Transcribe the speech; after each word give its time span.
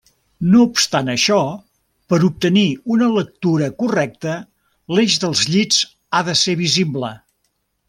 No 0.51 0.59
obstant 0.67 1.11
això, 1.11 1.35
per 2.13 2.19
obtenir 2.29 2.63
una 2.95 3.09
lectura 3.19 3.69
correcta, 3.83 4.39
l'eix 4.97 5.19
dels 5.27 5.45
llits 5.53 5.85
ha 6.21 6.25
de 6.31 6.37
ser 6.45 6.57
visible. 6.65 7.15